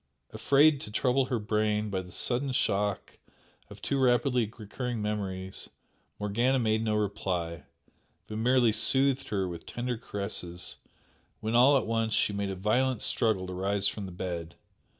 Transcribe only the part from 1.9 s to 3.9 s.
by the sudden shock of